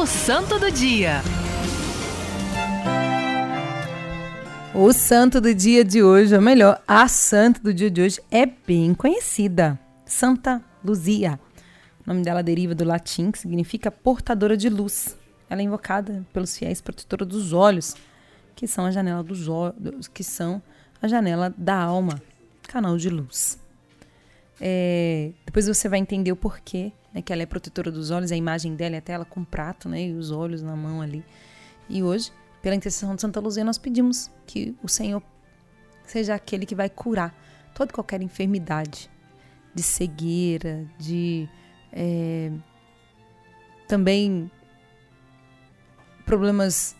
[0.00, 1.20] O Santo do Dia.
[4.74, 8.46] O santo do dia de hoje, ou melhor, a santa do dia de hoje é
[8.46, 9.78] bem conhecida.
[10.06, 11.38] Santa Luzia.
[12.00, 15.18] O nome dela deriva do latim, que significa portadora de luz.
[15.50, 17.94] Ela é invocada pelos fiéis protetora dos olhos,
[18.56, 20.62] que são a janela dos olhos, que são
[21.02, 22.22] a janela da alma,
[22.62, 23.58] canal de luz.
[24.58, 28.36] É, depois você vai entender o porquê né, que ela é protetora dos olhos, a
[28.36, 31.24] imagem dela é até ela com prato né, e os olhos na mão ali.
[31.88, 35.22] E hoje, pela intercessão de Santa Luzia, nós pedimos que o Senhor
[36.04, 37.34] seja aquele que vai curar
[37.74, 39.10] toda qualquer enfermidade
[39.74, 41.48] de cegueira, de
[41.92, 42.50] é,
[43.88, 44.50] também
[46.24, 46.96] problemas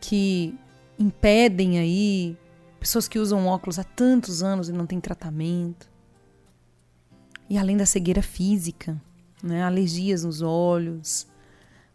[0.00, 0.54] que
[0.98, 2.36] impedem aí
[2.78, 5.90] pessoas que usam óculos há tantos anos e não têm tratamento.
[7.48, 9.00] E além da cegueira física,
[9.42, 11.26] né, alergias nos olhos,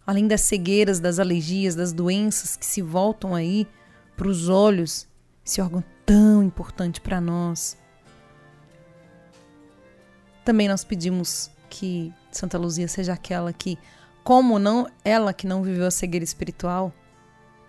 [0.05, 3.67] além das cegueiras, das alergias, das doenças que se voltam aí
[4.15, 5.07] para os olhos,
[5.45, 7.77] esse órgão tão importante para nós.
[10.43, 13.77] Também nós pedimos que Santa Luzia seja aquela que,
[14.23, 16.93] como não ela que não viveu a cegueira espiritual,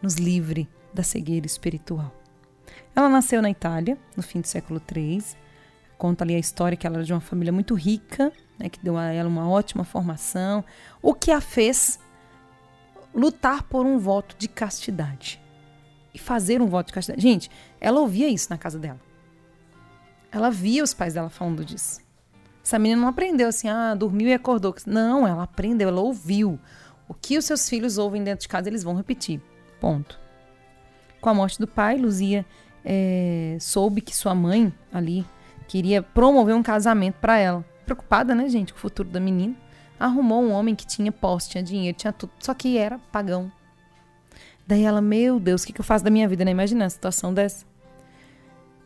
[0.02, 2.14] nos livre da cegueira espiritual.
[2.94, 5.22] Ela nasceu na Itália, no fim do século III.
[6.00, 8.96] Conta ali a história que ela era de uma família muito rica, né, que deu
[8.96, 10.64] a ela uma ótima formação,
[11.02, 12.00] o que a fez
[13.14, 15.38] lutar por um voto de castidade.
[16.14, 17.20] E fazer um voto de castidade.
[17.20, 18.98] Gente, ela ouvia isso na casa dela.
[20.32, 22.00] Ela via os pais dela falando disso.
[22.64, 24.74] Essa menina não aprendeu assim, ah, dormiu e acordou.
[24.86, 26.58] Não, ela aprendeu, ela ouviu.
[27.06, 29.38] O que os seus filhos ouvem dentro de casa, eles vão repetir.
[29.78, 30.18] Ponto.
[31.20, 32.46] Com a morte do pai, Luzia
[32.82, 35.26] é, soube que sua mãe ali
[35.70, 37.64] queria promover um casamento para ela.
[37.86, 39.54] Preocupada, né, gente, com o futuro da menina.
[40.00, 43.52] Arrumou um homem que tinha posse, tinha dinheiro, tinha tudo, só que era pagão.
[44.66, 46.50] Daí ela, meu Deus, o que, que eu faço da minha vida, né?
[46.50, 47.64] Imagina a situação dessa.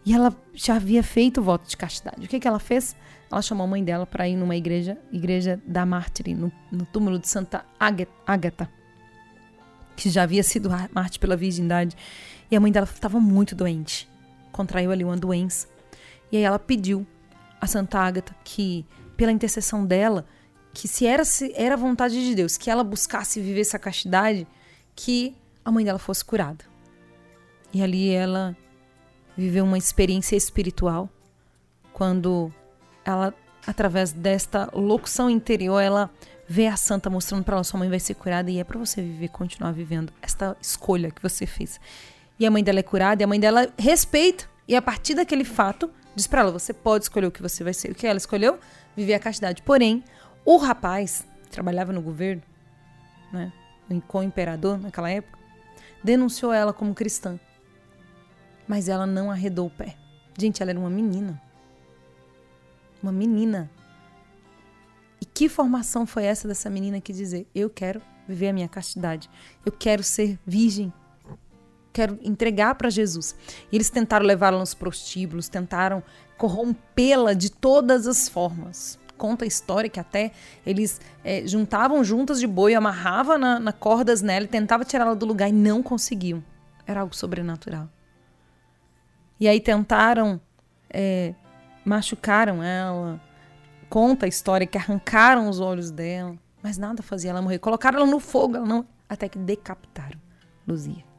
[0.05, 2.27] E ela já havia feito o voto de castidade.
[2.27, 2.95] O que, que ela fez?
[3.33, 7.19] Ela chamou a mãe dela para ir numa igreja, igreja da Mártire, no, no túmulo
[7.19, 8.69] de Santa Ágata,
[9.97, 11.97] que já havia sido mártir pela virgindade.
[12.51, 14.07] E a mãe dela estava muito doente,
[14.53, 15.73] contraiu ali uma doença.
[16.35, 17.07] E aí ela pediu
[17.61, 18.85] a Santa Ágata que,
[19.17, 20.27] pela intercessão dela,
[20.73, 24.45] que se era, se era vontade de Deus, que ela buscasse viver essa castidade,
[24.97, 25.33] que
[25.65, 26.65] a mãe dela fosse curada.
[27.73, 28.57] E ali ela
[29.37, 31.09] viveu uma experiência espiritual
[31.93, 32.53] quando
[33.05, 33.33] ela,
[33.65, 36.11] através desta locução interior, ela
[36.49, 39.01] vê a santa mostrando para ela sua mãe vai ser curada e é para você
[39.01, 41.79] viver, continuar vivendo esta escolha que você fez.
[42.41, 45.45] E a mãe dela é curada e a mãe dela respeita e a partir daquele
[45.45, 47.91] fato diz para ela você pode escolher o que você vai ser.
[47.91, 48.59] O que ela escolheu?
[48.97, 49.63] Viver a castidade.
[49.63, 50.05] Porém,
[50.45, 52.43] o rapaz trabalhava no governo,
[53.33, 53.53] né,
[54.09, 55.39] com o imperador naquela época,
[56.03, 57.39] denunciou ela como cristã.
[58.67, 59.97] Mas ela não arredou o pé.
[60.39, 61.41] Gente, ela era uma menina.
[63.03, 63.71] Uma menina.
[65.21, 69.29] E que formação foi essa dessa menina que dizer: Eu quero viver a minha castidade.
[69.65, 70.93] Eu quero ser virgem.
[71.95, 73.37] Quero entregar para Jesus.
[73.71, 76.03] E eles tentaram levá-la nos prostíbulos, tentaram
[76.37, 78.99] corrompê-la de todas as formas.
[79.17, 80.33] Conta a história que até
[80.67, 85.25] eles é, juntavam juntas de boi, amarravam na, na cordas nela e tentavam tirá-la do
[85.25, 86.43] lugar e não conseguiam.
[86.85, 87.89] Era algo sobrenatural.
[89.39, 90.41] E aí tentaram,
[90.91, 91.33] é,
[91.85, 93.21] machucaram ela.
[93.89, 97.61] Conta a história que arrancaram os olhos dela, mas nada fazia ela morrer.
[97.61, 100.19] Colocaram ela no fogo, ela não, até que decapitaram
[100.67, 101.14] Luzia.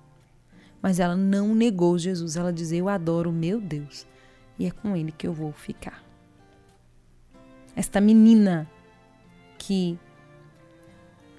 [0.86, 2.36] Mas ela não negou Jesus.
[2.36, 4.06] Ela dizia: Eu adoro meu Deus
[4.60, 6.04] e é com ele que eu vou ficar.
[7.76, 8.70] Esta menina
[9.58, 9.98] que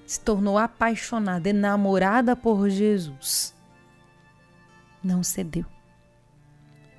[0.05, 3.55] se tornou apaixonada, enamorada por Jesus,
[5.01, 5.65] não cedeu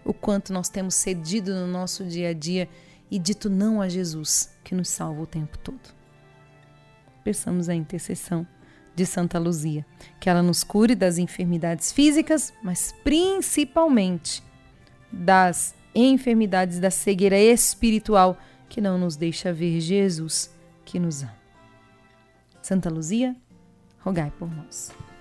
[0.02, 2.66] o quanto nós temos cedido no nosso dia a dia
[3.10, 5.94] e dito não a Jesus, que nos salva o tempo todo.
[7.22, 8.46] Peçamos a intercessão
[8.98, 9.86] de Santa Luzia,
[10.18, 14.42] que ela nos cure das enfermidades físicas, mas principalmente
[15.12, 18.36] das enfermidades da cegueira espiritual
[18.68, 20.52] que não nos deixa ver Jesus
[20.84, 21.38] que nos ama.
[22.60, 23.36] Santa Luzia,
[24.00, 24.90] rogai por nós.